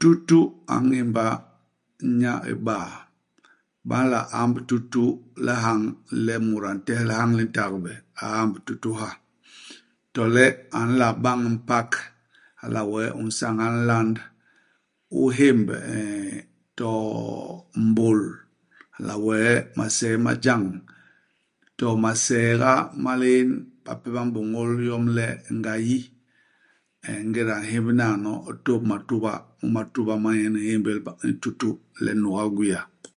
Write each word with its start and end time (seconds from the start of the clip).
Tutu 0.00 0.40
a 0.74 0.74
ñémba 0.88 1.26
nya 2.18 2.32
iba. 2.52 2.76
Ba 3.88 3.98
nla 4.04 4.20
amb 4.40 4.56
tutu 4.68 5.04
i 5.12 5.16
lihañ, 5.46 5.80
le 6.26 6.34
mut 6.46 6.62
a 6.68 6.70
ntéhé 6.76 7.04
lihañ 7.10 7.30
li 7.38 7.44
ntagbe, 7.48 7.92
a 8.22 8.24
amb 8.40 8.54
tutu 8.66 8.90
ha. 9.00 9.10
To 10.14 10.22
le 10.34 10.46
a 10.78 10.80
nla 10.90 11.08
bañ 11.24 11.40
mpak. 11.56 11.90
Hala 12.60 12.80
wee 12.92 13.10
u 13.20 13.22
nsañal 13.28 13.74
nland, 13.86 14.16
u 15.18 15.20
hémb 15.38 15.68
nn 15.78 16.34
to 16.78 16.90
mbôl; 17.86 18.20
hala 18.94 19.14
wee 19.26 19.52
masee 19.76 20.16
ma 20.24 20.32
jañ. 20.44 20.62
To 21.78 21.86
masee 22.02 22.50
nga 22.58 22.72
ma 23.02 23.12
lién. 23.22 23.50
Bape 23.84 24.08
ba 24.14 24.22
m'bôñôl 24.26 24.70
yom 24.88 25.04
le 25.16 25.26
ngayi. 25.58 25.98
Eeh 27.06 27.20
ingéda 27.22 27.56
u 27.62 27.64
nhémb, 27.68 27.88
naano 27.98 28.32
u 28.50 28.52
tôp 28.64 28.82
matuba. 28.90 29.32
Mu 29.58 29.66
imatuba 29.70 30.14
nyen 30.34 30.56
u 30.58 30.60
ñémbél 30.66 30.98
ba 31.06 31.12
nn 31.26 31.34
tutu 31.42 31.68
le 32.04 32.10
nuga 32.20 32.42
i 32.48 32.52
gwia. 32.56 32.80